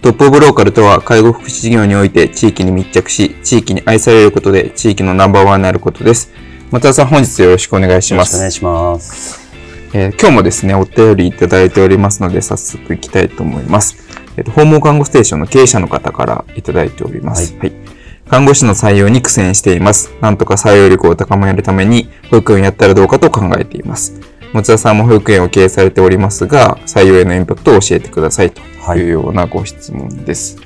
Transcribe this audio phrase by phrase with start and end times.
[0.00, 6.30] トップオブローカルとは、介護福祉事業において地域に密着し、地域に愛されることで地域のナンバーワンになることです。
[6.70, 8.36] 松田さん、本日よろしくお願いします。
[8.36, 9.48] よろしくお願いします。
[9.92, 13.96] えー、今日もですね、お便りいただいておりますので、早速いきたいと思います。
[14.36, 17.52] えっ、ー、と、訪問看護ステーションの経営者の方からいただいております。
[17.54, 20.12] はい、はい看護師の採用に苦戦しています。
[20.20, 24.20] なんとか採用力を高めるために、保育園をやったらどうかと考えています。
[24.52, 28.60] 持田さんも保育園を経営されておりますが、採用へのインパクトを教えてくださいと
[28.96, 30.56] いうようなご質問です。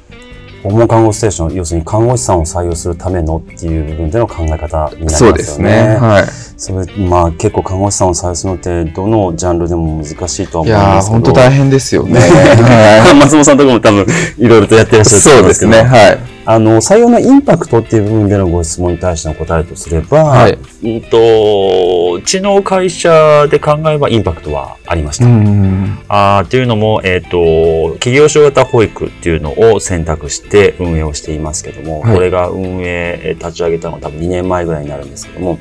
[0.62, 5.32] 訪問看護ステーション、要するに看護師さんを採用するためのっていう部分での考え方になりますよね。
[5.32, 5.96] そうですね。
[5.96, 6.24] はい。
[6.56, 11.18] それ、まあ結構看護師さんを採用するのって、どのジャンルでも難しいとは思うんですけど。
[11.18, 12.20] いや本当大変ですよね。
[12.22, 14.06] はい、松本さんとかも多分
[14.38, 15.72] いろいろとやってらっしゃると思うんですけど。
[15.72, 15.98] そうですね。
[15.98, 16.31] はい。
[16.44, 25.26] あの、採用のインパクトっていう部分でのご質問に対しての答えとすれば、はい、うんと、うちの会社で考えればインパクトはありました。
[26.08, 35.58] あっていうのも、えっ、ー、と、企業所型保育っていうのを選択して運営をしていますけども、はい、これが運営立ち上げたのは多分2年前ぐらいになるんですけども、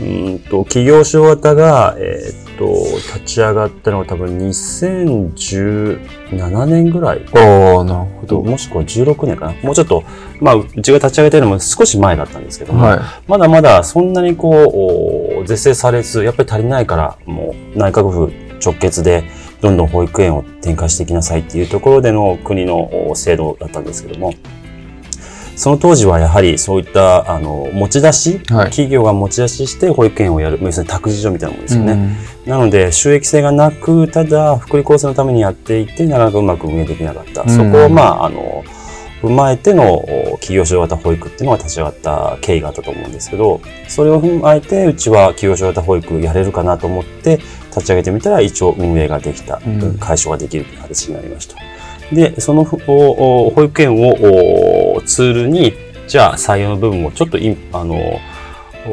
[0.00, 2.66] うんと、企業所型が、えっ、ー、と、
[2.96, 7.24] 立ち上がったのは多分2017年ぐらい。
[7.34, 8.42] ああ、なるほど。
[8.42, 9.54] もしくは16年かな。
[9.62, 10.04] もうちょっと、
[10.40, 18.32] まあ、うちが立ち上げたのも少し前だったんですけども、はい、まだまだそんなにこう、是正されず、やっぱり足りないから、もう内閣府
[18.64, 19.24] 直結で、
[19.60, 24.34] どんどん保育園を展開していきなさいっていうところでの国の制度だったんですけども、
[25.56, 31.92] その当時はやはりそういったあの持ち出し、はい、企業が持ち出しして保育園をやる、要するに託児所みたいなものですよね。
[32.46, 37.42] うん、なので収益性がなく、ただ福利厚生のためにやっていて、なかなかうまく運営できなかった。
[37.42, 38.64] うん、そこをまあ、あの、
[39.22, 40.04] 踏まえての
[40.34, 47.38] 企業所型保育っていうのが立ち上がった経緯があったと思うんですけど、それを踏まえて、うちは企業所型保育やれるかなと思って
[47.68, 51.56] 立ち上げてみたら一応運営ができた、うん、解消ができるという形になりました。
[52.12, 54.14] で、その保育園を
[55.04, 55.74] ツールに、
[56.06, 57.38] じゃあ採用の部分をちょっと
[57.72, 58.20] あの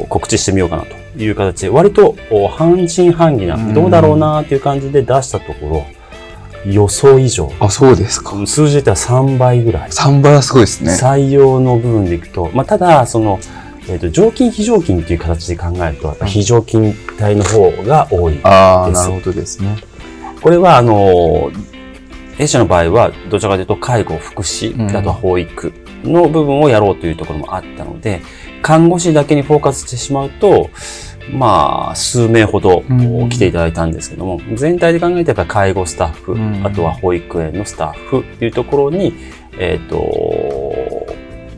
[0.08, 2.16] 告知してみようかなという形で、割と
[2.50, 5.86] 半信半疑な、どうだろうなっていう感じで出したところ、
[6.66, 7.52] 予想以上。
[7.60, 8.32] あ、そうですか。
[8.46, 9.90] 数字で言ったら3倍ぐらい。
[9.90, 10.92] 3倍はすごいですね。
[10.92, 13.40] 採用の部分でいくと、まあ、ただ、その、
[13.88, 18.48] えっ、ー、と、常勤非常勤っていう形で考えると、非常勤帯の方が多いです。
[18.48, 19.76] ああ、なるほどですね。
[20.42, 21.52] これは、あの、
[22.38, 28.22] 弊社の場合は、どちらかというと介護、福祉、あとは保育の部分をやろうというところもあったので、
[28.62, 30.69] 看護師だけにフォーカスしてしまうと、
[31.31, 32.84] まあ、数名ほど
[33.29, 36.35] 来ていただいたんですけども、全体で考えてやっぱり介護スタッフ、
[36.66, 39.13] あとは保育園のスタッフっていうところに、
[39.57, 39.97] えっ、ー、と、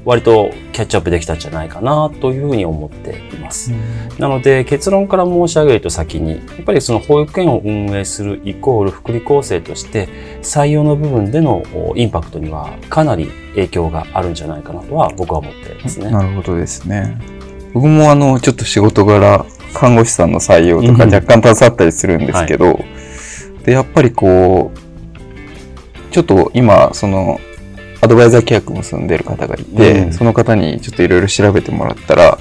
[0.05, 3.71] 割とキャッチアップできたんじゃないかなというふうに思っています。
[4.19, 10.07] なので結論から申し上げると先に、やっぱりその保育園を運営するイコール福利厚生として
[10.41, 11.63] 採用の部分での
[11.95, 16.11] インパクトにはかなり影響があるんじゃないかなとは僕は思っていますね。
[16.11, 17.17] なるほどですね。
[17.73, 22.85] 僕もあの、ちょっと仕事柄、看護師さんの採用とか若干携わったりするんですけど、はい、
[23.65, 27.39] で、やっぱりこう、ちょっと今、その、
[28.03, 32.37] アドバイザー契約結んでる方がいて、うん、その方にちょっといろいろ調べてもらったら、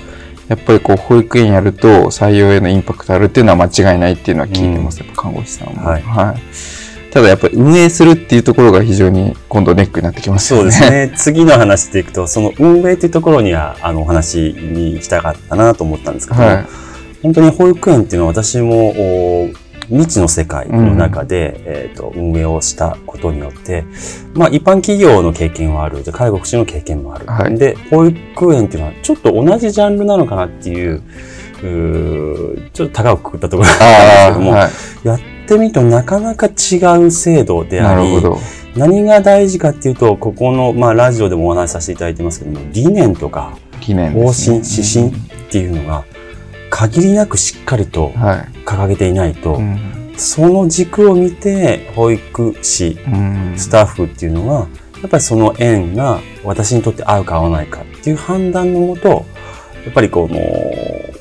[0.49, 5.85] やっぱりこう保育園やると採用へのインパクトあるっていうのは間違いないっていうのは聞いてます、うん、やっぱ看護師さんも。
[5.85, 6.83] はい、はい
[7.13, 10.71] ただやっぱり運営するっていうところが非常に今度ネックになってきますよね。
[10.73, 11.13] そうですね。
[11.15, 16.67] 次の話でいくと、その運営っていうところには、あの、お話にしたかったなと思ったんですけど、はい、
[17.23, 19.51] 本当に保育園っていうのは私も、
[19.89, 23.85] 未知の世界の中で、うん、えっ、ー、と、運営をしたことによって、
[24.35, 26.05] まあ、一般企業の経験はある。
[26.05, 27.27] で、介護福祉の経験もある。
[27.27, 31.03] はい、で、保育園っていうのはちょっと同じジャンルなのかなっていう、
[31.63, 38.21] うちょっと高くくったところなんですけども、はい、やってみるとなかなか違う制度であり、
[38.77, 45.13] 何が大事かっていうと、ここの、まあ、ラジオでもお話しさせていただいてますけども、理念とか、方針、指針っ
[45.51, 46.05] ていうのが、
[46.73, 48.09] 限りなくしっかりと
[48.65, 49.63] 掲げていないと、はい。
[49.63, 52.97] うん、その軸を見て、保育士、
[53.57, 54.69] スタッフっていうのは、
[55.03, 59.27] やっぱりその園が私にとって合うか合わないかっていう判断のもと、
[59.85, 60.41] やっぱりこの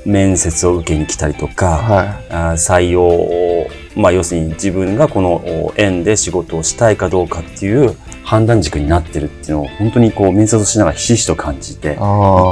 [0.05, 11.95] 面接を受けに来たりとか、はい、採用を、まあ要するに自分がこの園で仕事をしたいかどうかっていう判断軸になってるっていうのを本当にこう面接をしながらひしひしと感じてい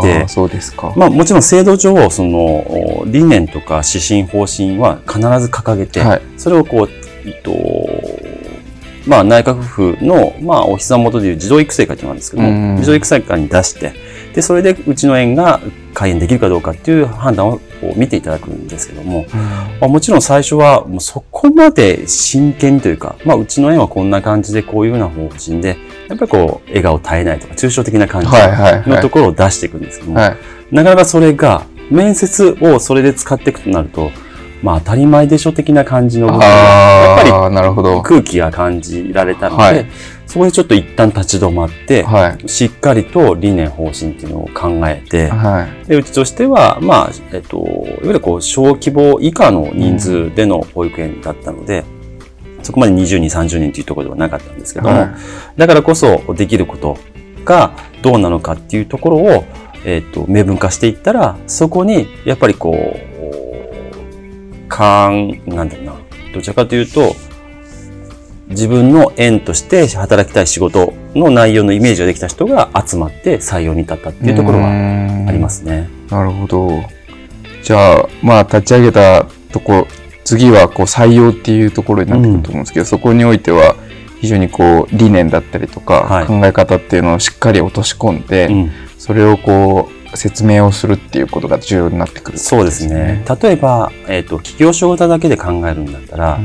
[0.02, 0.94] て、そうですか。
[0.96, 6.90] まあもちろん制度上、その理念とか指針方針は必ず掲げて、はい、それをこう、
[7.28, 7.52] えっと、
[9.08, 13.94] まあ内閣府の、まあお膝元でいう児童育成会っていうのがあるんですけども、児童育成会に出して、
[14.34, 15.60] で、それでうちの園が
[15.94, 17.60] 開園できるかどうかっていう判断を
[17.96, 19.26] 見ていただくんですけども、
[19.80, 25.78] まあ、もちろん最初はもうそこまで真剣というか、まあうちの園はこんな感じでこういうような方針で、
[26.08, 28.28] やっぱりこう笑顔絶えないとか抽象的な感じ
[28.90, 34.12] のところを出していくんですけども、なかなかそれが面接をそれで使っていくとなると、
[34.62, 37.32] まあ当たり前でしょ的な感じの部分が、やっぱり
[38.04, 39.86] 空気が感じられたので、はい、
[40.30, 51.84] そこでちょっと一旦立ち止まって、はい、しっかりと理念方針っていうのを考えて、はい、でうちとしては、まあ、えっと、いわゆるこう小規模以下の人数での保育園だったので、
[52.60, 55.08] うん、そこまで20人、30人というところではなかったんですけども、
[55.58, 57.00] だからこそできること
[57.44, 57.74] が
[58.04, 59.46] どうなのかっていうところを、
[59.84, 65.96] えっと、明文化していったら、そこにやっぱりこう、かん、なんだろうな。
[66.36, 67.16] どちらかというと、
[68.50, 75.90] 自分の縁として働きたい仕事の内容のイメージができた人が集まって採用に至ったっていうところはありますね。
[76.10, 76.84] なるほど。
[77.62, 79.88] じゃあ、まあ、立ち上げたところ、
[80.24, 83.76] 次はこう採用っていうところになってくると思うんですけど、うん、そこにおいては
[84.20, 93.24] 非常にこう理念だったりとか、考え方っていうのをしっかり落とし込んで、うん、それをこう説明をするっていうことが重要になってくる、ね、そうですね。
[93.42, 96.40] 例えば、えっ、ー、と、企業所型だけで考えるんだったら、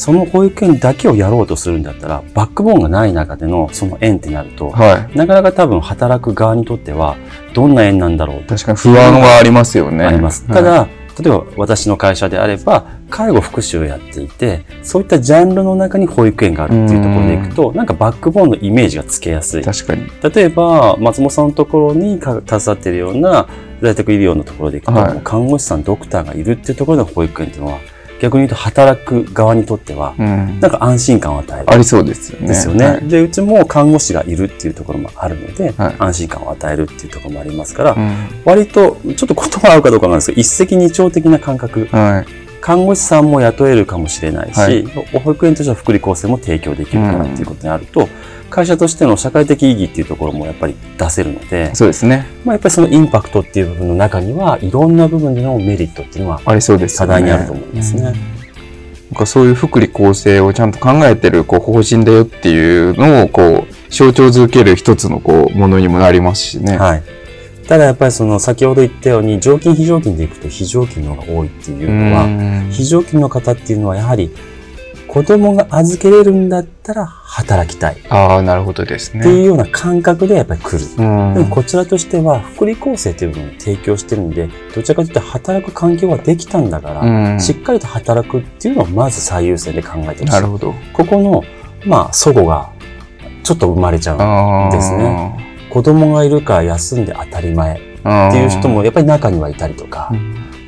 [0.00, 7.18] その保育園だけをやろうとするんだったら、バックボーンがない中でのその園ってなると、はい、なかなか多分働く側にとっては、
[7.52, 10.06] どんな園なんだろう確かに不安はありますよね。
[10.06, 10.46] あります。
[10.46, 10.88] ただ、
[11.22, 19.62] 例えば私の会社であれば、介護福祉をやっていて、そういったジャンルの中に保育園があるっていうところでいくと、なんかバックボーンのイメージがつけやすい。
[19.62, 20.06] 確かに。
[20.34, 23.46] 例えば、松本さんのところに携わっているような
[23.82, 27.80] 在宅医療のところでいくと、はい、看護師さん、ドクターがいるっていうところの保育園っていうのは、
[28.20, 31.70] 逆に言うと働く側にとっては、なんか安心感を与える。
[31.70, 32.48] ありそうですよね。
[32.48, 38.12] ですよね、はい、で、うちも看護師がいるっていうところもあるので、はい、安心感を与えるっていうところもありますから、うん、
[38.44, 41.88] 割と、ちょっと言葉合うかどうかなんですけど、一石二鳥的な感覚。
[41.90, 42.26] はい、
[42.60, 44.86] 看護師さんも雇えるかもしれないし、
[45.24, 52.26] 保育園としては福利厚生も提供できるからっていうことになると、うん会社としての社会的意義っていうところもやっぱり出せるので、そうですね。
[52.44, 58.02] まあやっぱりそのインパクトっていう部分の中には、いろんな部分でのメリットっていうのは、ありそうです、課題にあると思うんですね。
[58.02, 58.14] なん
[59.14, 66.78] かそういう福利厚生をちゃんと考えてるこう方針だよっていうのをこう象徴づける一つのこうものにもなりますしね。
[66.78, 67.02] はい。
[67.66, 72.26] ただやっぱりその先ほど言ったように常勤非常勤でいくと非常勤の方が多いっていうのは
[72.70, 74.34] 非常勤の方っていうのはやはり
[75.10, 77.96] 子供が預けれるんだったら働きたい。
[78.10, 79.20] ああ、なるほどですね。
[79.20, 80.96] っていうような感覚でやっぱり来る。
[80.96, 81.02] で
[81.40, 90.24] もこちらとしては福利厚生という部分を提供してるんで、どちらかというと働く環境ができたんだから、しっかりと働くっていうのをまず最優先で考えてほしい。
[90.26, 90.74] なるほど。
[90.92, 91.42] ここの、
[91.84, 92.70] まあ、祖母が
[93.42, 95.66] ちょっと生まれちゃうんですね。
[95.70, 97.78] 子供がいるから休んで当たり前っ
[98.30, 100.12] ていう人もやっぱり中にはいたりとか、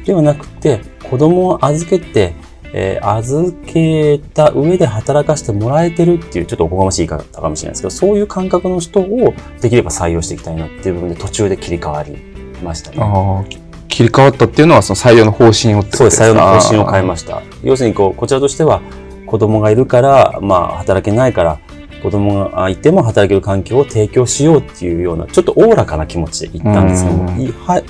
[0.04, 2.34] ではなくて、子供を預けて、
[2.74, 12.16] えー、預けた上で働かせてもらえてるっていう、ちょっとおこがましい言い方かもしれないですけど、そういう感覚の人をできれば採用していきたいなっていう部分で途中で切り替わり
[12.62, 13.46] ましたね。
[13.88, 17.42] 切り替わったっていうのはその採用の方針をそうです、採用の方針を変えました。
[17.62, 18.80] 要するにこう、こちらとしては
[19.26, 21.58] 子供がいるから、まあ働けないから、
[22.02, 27.30] 子供がいても働ける環境を提供しようっていうような、ちょっとおおらかな気持ちで行ったんですけども、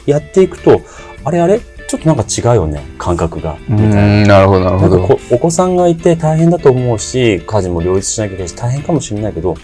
[0.06, 0.80] やっていくと、
[1.24, 1.60] あれあれ？
[1.92, 3.58] ちょっとなんか違うよね、感覚が。
[3.68, 3.88] みたい
[4.22, 4.26] な。
[4.26, 5.20] なるほど、なるほど。
[5.30, 9.56] お子さんがいて大変だと思うし、家事も両立しなきゃいけないし、大変かもしれないけど、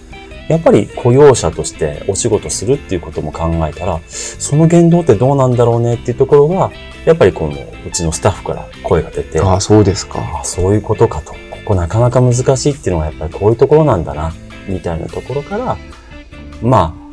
[0.47, 6.70] やっぱり雇用者としてお仕事するっていうことも考えたら、その言動ってどうなんだろうねっていうところが、
[7.06, 7.54] やっぱりこの
[7.87, 10.20] うちのスタッフから声が出て、ああ、そうですか。
[10.42, 11.32] あそういうことかと。
[11.32, 14.35] ここなかなか難しいっていうのはやっぱりこういうところなんだな、
[14.68, 15.78] みたいなところから、
[16.61, 17.08] まあ、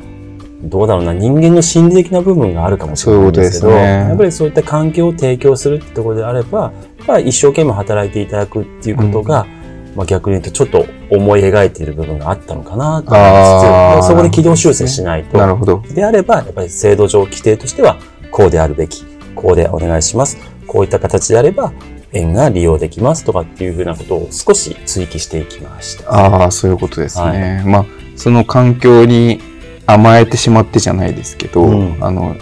[0.68, 9.46] どうだろうな、人間の心理的な部分があるかもしれないんですけど、ねやっぱりそういった環境を提供するってところであれば、やっぱり一生懸命働いていただくっていうことが、
[9.94, 15.38] まあ逆に言うとちょっと思い描いている部分があったのかなと思いつつ、そこで軌道修正しないと。
[15.38, 15.82] なるほど。
[15.94, 17.96] であれば、やっぱり制度上規定としては、
[18.30, 19.04] こうであるべき、
[19.34, 20.36] こうでお願いします。
[20.66, 21.72] こういった形であれば、
[22.12, 26.10] 円が利用できますとかっていうふうなことを少し追記していきました。
[26.10, 27.62] ああ、そういうことですね。
[27.66, 29.40] まあ、その環境に
[29.86, 31.96] 甘えてしまってじゃないですけど、うん。
[32.00, 32.36] あの、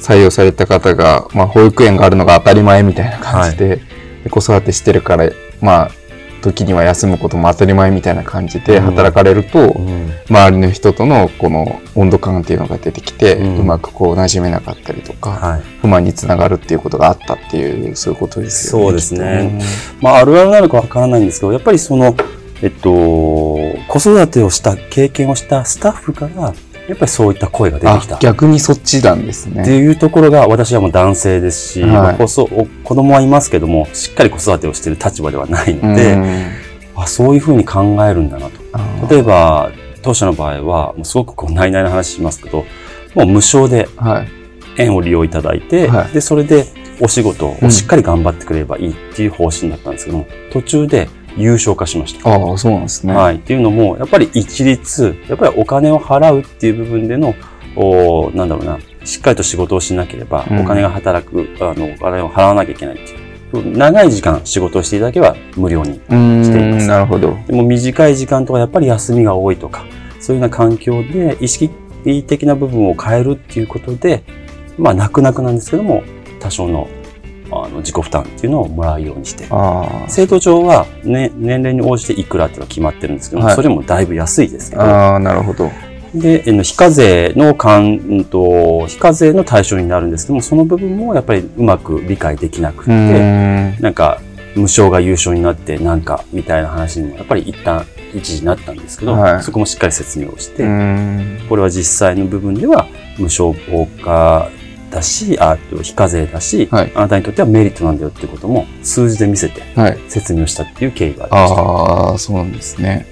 [0.00, 3.80] 採用された方が、まあ、保育園があるのが当たり前みたいな感じで、
[4.24, 5.90] で子育てしてるから、まあ、
[6.42, 8.84] 時には休むことも当たり前みたいな感じでうん。
[8.84, 10.10] 働かれると、うん。
[10.28, 13.58] 周りの人とのこの温度感っていうのが出てきて、うん。
[13.58, 15.62] うまくこう馴染めなかったりとか、はい。
[15.80, 18.84] 不満につながるっていうことがあったっていう、そういうことですよね。
[18.84, 19.60] そうですね。
[20.00, 22.16] まあ、あるあるなのかわからないんですけど、やっぱりその、
[22.62, 26.54] えっと、子育てをした、経験をしたスタッフから、
[26.88, 28.16] やっぱりそういった声が出てきた。
[28.16, 29.76] あ、逆にそっちなんですってね。
[29.76, 36.50] いうところが、私はもう男性ですし、はいまあ子供はいますけども、しっかり子育てをしている立場ではないので、うん
[36.98, 39.14] あそういうふうに考えるんだなと。
[39.14, 42.64] 例えば、当社の場合は、もうすごくこう、内々の話しますけど、
[43.14, 44.28] もう無償ではい。
[44.78, 46.66] 円を利用いただいて、はいで、それで
[47.00, 52.28] お仕事をしっかり頑張ってくれればいいっていう方針だったんですけども、途中で有償化しました。
[52.30, 53.14] ああ、そうなんですね。
[53.14, 53.36] はい。
[53.36, 57.34] っていうのも、やっぱり一律、やっぱりお金を払うっていう部分での、
[57.76, 63.26] おなんだろうな、しっかりと仕事をしなければ、うんお金が働く、あの、お金を払わなきゃいけないっていう。
[63.52, 65.94] 長い時間仕事をしていただけば無料に。
[65.94, 67.36] していますん、なるほど。
[67.46, 69.84] でも短い時間とかやっぱり休みが多いとか、
[70.20, 71.70] そういうような環境で意識
[72.26, 74.24] 的な部分を変えるっていうことで、
[74.78, 76.02] まあ、泣く泣くなんですけども、
[76.40, 76.88] 多少の
[77.50, 85.70] あの自己負担っていうのをもらうようにして、あ制度上は、ね、年齢に応じていくらっていうのは決まってるんですけども、はいそれもだいぶ安いですけあ、ど、ああ、なるほど。
[86.14, 93.82] で、非課税の関、うんと、非課税の対象になるんですけども、その部分もやっぱりうまく理解できなくうて、ーん。
[93.82, 94.20] なんか、
[94.54, 97.84] 無償が優勝になって、なんか、みたいな話にも、やっぱり一旦、
[98.14, 100.62] 一時なったんですけど、はいそこもしっかり説明をして。
[101.48, 102.86] これは実際の部分では
[103.18, 103.54] 無償
[104.00, 104.48] 化
[104.90, 109.98] だし、あと非課税だし、はいあなたにとってはメリットなんだよってことも数字で見せてはい。
[110.08, 111.60] 説明をしたっていう経緯がありました。
[111.60, 113.06] ああ、そうなんですね。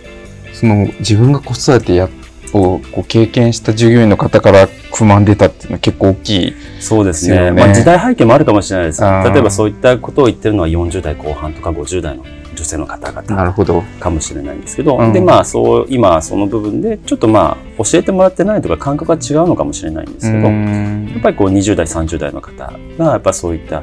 [0.52, 2.08] その、自分が子育てや、
[2.54, 6.54] をこう経験した従業員の方から不満出たっていうのは結構大きい。
[6.80, 7.34] そうですね。
[7.34, 9.04] ですよねまあ時代背景もあるかもしれないです。
[9.04, 13.82] あー例えばそういったことを言ってるのは40代後半とか50代の女性の方な々るほど。
[14.00, 23.82] かもしれないんですけど、うんで、まあそう、今その部分でちょっとまあ教えてもらってないとか感覚が違うのかもしれないんですけど、やっぱりこう20代、30代の方が、やっぱそういった、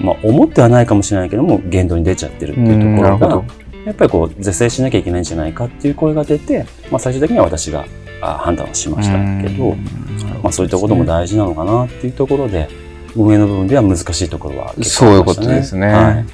[0.00, 3.42] まあ思ってはないかもしれないけども、言動に出ちゃってるっていうところが。
[3.84, 7.86] やっぱりこう是正しなきゃいけないんじゃないかっていう声が出て、まあ最終的には私が
[8.20, 9.76] あ判断をしましたけど、
[10.42, 12.68] まあそういったことも大事なのかなっていうところで、
[13.16, 16.26] 運営の部分では難しいところは結構ありましたそういうことですねはい。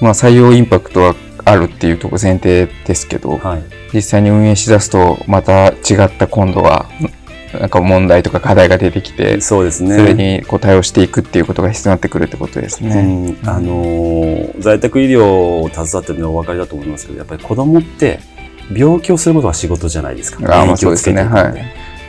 [0.00, 1.14] まあ採用インパクトは
[1.44, 3.62] あるっていうところ前提ですけど、はい。
[3.92, 5.72] 実際に運営しだすとまた違
[6.04, 6.86] った今度は
[7.52, 9.96] なんか問題とか課題が出てきて、そうですね。
[9.96, 13.36] それにこう対応していくっていうことが必要になってくるってことですね。
[13.42, 15.24] うん、あのー在宅医療
[15.60, 18.20] を携わってるのはお分かりだと思いますけど、やっぱり子供って
[18.72, 20.38] 病気をすることは仕事じゃないですか。
[20.44, 21.28] あーまあそうですね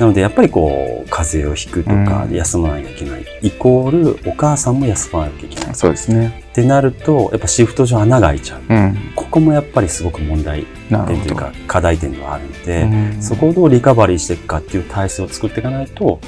[0.02, 3.26] なので、やっぱりこう、風邪をひくとかう、ん休まなきゃいけない。
[3.44, 5.76] イコール、お母さんも休まなきゃいけない。
[5.76, 6.44] そうですね。
[6.50, 8.62] ってなると、やっぱシフト上穴が開いちゃう。
[8.68, 8.98] うん。
[9.16, 10.66] ここもやっぱりすごく問題。
[10.90, 16.20] 点というか、課題点ではあるので、うんそこをどうリカバリーしていくかっていう体制を作っていかないと、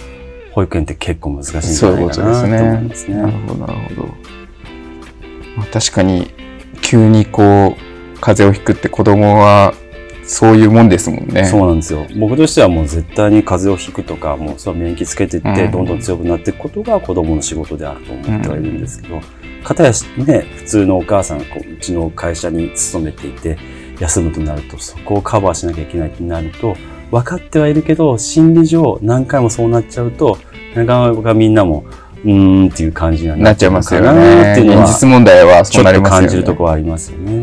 [0.51, 3.15] 保育園って結構難しいんじゃないかなと思いますね。
[3.15, 4.07] なるほど、なるほど。
[5.57, 6.31] まあ、確かに、
[6.83, 9.73] 急にこう、風邪をひくって子供は、
[10.25, 11.45] そういうもんですもんね。
[11.45, 12.05] そうなんですよ。
[12.19, 19.19] 僕としてはもう絶対に風邪をひくとか、もうそれは免疫つけていって、うんどんどん強くなっていくことが子供の仕事であると思ってはいるんですけど、
[19.63, 19.91] かたや
[20.25, 23.57] ね、普通のお母さんがこううちの会社に勤めていて、
[23.99, 26.75] 休むとなると、そこをカバーしなきゃいけないってなると、
[27.11, 30.37] 分かってはいるけど、心理上何回もそうなっちゃうと、
[30.75, 31.85] なかなかみんなも、
[32.23, 34.07] うーんっていう感じにはなっちゃいますよね。
[34.07, 36.27] は、現実問題はちょっとそうなりますよね。
[36.27, 37.42] 感じるところはありますよね。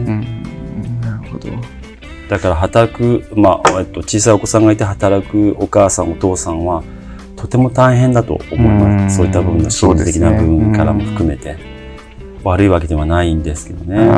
[2.30, 6.84] だから働く、まあ、えっと、小さいお子さんがいて働くお母さん、お父さんは、
[7.34, 9.16] とても大変だと思いまうんす。
[9.16, 11.56] そういった部分の心理的な部分からも含めて。
[12.44, 13.96] 悪いわけではないんですけどね。
[13.96, 14.10] うん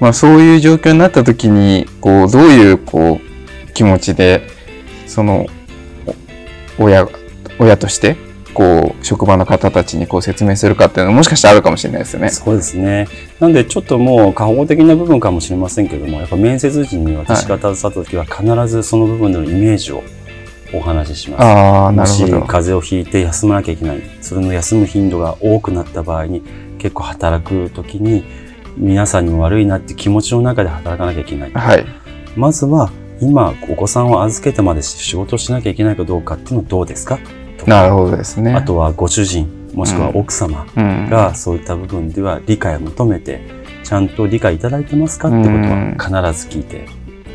[0.00, 3.20] まあそういう状況になった時に、こう、どういう、こ
[3.68, 4.40] う、気持ちで、
[5.06, 5.46] その、
[6.78, 7.06] お親、
[7.58, 8.16] 親として、
[8.54, 12.30] こう、職場の方たちにこう説明するかっていうのはもしかしたらあるかもしれないですよね。
[12.30, 13.08] そうですね。
[13.38, 20.02] なんで、ちょっともう過保護的な部分かもしれませんけども、やっぱ面接時に私が携わった時は必ずその部分でのイメージを
[20.72, 21.42] お話しします。
[21.42, 22.38] ああ、なるほど。
[22.40, 24.02] もし風邪をひいて休まなきゃいけない。
[24.20, 26.42] それの休む頻度が多くなった場合に、
[26.78, 28.24] 結構働く時に、
[28.76, 31.50] 皆さんにも悪いなって気持ちの中で働かなきゃいけない。
[31.52, 31.84] はい。
[32.36, 32.90] まずは、
[33.20, 37.18] 今、お子さんを預けてまで仕事をしなきゃいけないかどうかっていうのはどうですか？
[37.66, 38.52] なるほどですね。
[38.54, 43.40] あとはご主人、もしくは奥様がそういった部分では理解を求めて、
[43.84, 46.86] ちゃんと理解いただいてますかってことは必ず聞いて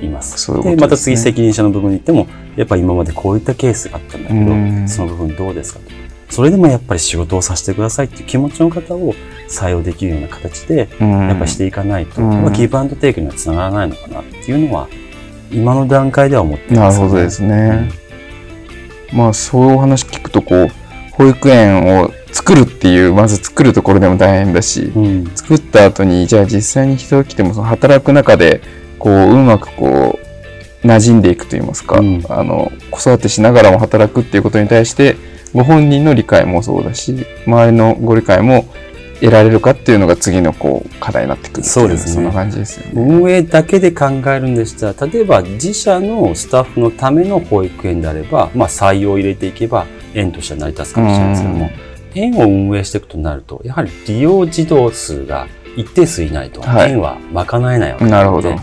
[0.06, 0.52] います。
[0.52, 5.86] ううで、ね、また次責任者の部分に行っても、やっぱり今までこういったケースがあったんだけど、その部分どうですかと。
[6.30, 9.14] それでもやっぱり仕事をさせてくださいっていう気持ちの方を
[9.48, 14.88] 採用できるような形で、やっぱりしていかないと、まあ、ギブアンドテイクにはつながらないのかなっていうのは、
[15.52, 17.90] 今の段階では思ってます、ね、なるほどですね。
[19.14, 20.70] まあ、そういうお話聞くと、こう、
[21.12, 28.62] 保育園を作るっていう、まず作るところでも大変だし、うん、作った後に、じゃあ実際に人が来ても、その働く中で、
[29.00, 30.20] こう、うまくこ
[30.84, 35.16] う、馴染んでいくといいますか、うん、あの、子育てしながらも働くっていうことに対して、
[35.54, 38.66] ご本人の理解もそうだし、周りのご理解も
[39.22, 42.14] 得られるかっていうのが次のこう課題になってくるそうですね。
[42.14, 42.92] そんな感じですよね。
[42.96, 51.70] 運営だけで考えるんでしたら、例えば自社のスタッフのための保育園であれば、まあ採用を入れていけば園としては成り立つかもしれないですけども、
[52.14, 58.56] 園を運営していくとなると、やはり利用児童数が一定数いないと、園は賄えないわけで、なるほど。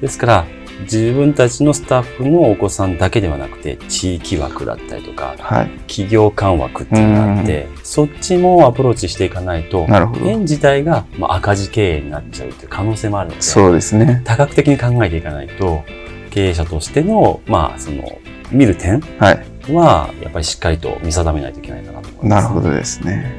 [0.00, 0.46] ですから、
[0.82, 9.86] 自分たちのスタッフのお子さんだけではなくて、地域枠だったりとか、はい、企業間枠っていうのがあって、そっちもアプローチしていかないと、
[10.24, 14.22] 園自体がまあ赤字経営になっちゃうっていう可能性もあるので、そうですね。
[14.24, 15.84] 多角的に考えていかないと、
[16.30, 18.18] 経営者としての、まあ、その、
[18.52, 19.00] 見る点
[19.72, 23.34] は、やっぱりしっかりと見定めないといけないかなと思います、ね、なるほどですね。